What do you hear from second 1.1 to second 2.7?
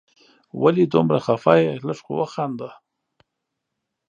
خفه یې؟ لږ خو وخانده